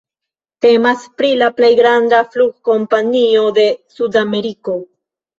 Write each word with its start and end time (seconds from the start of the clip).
Temas 0.65 1.01
pri 1.17 1.27
la 1.41 1.49
plej 1.59 1.67
granda 1.79 2.21
flugkompanio 2.35 3.43
de 3.59 3.65
Sudameriko. 3.97 4.75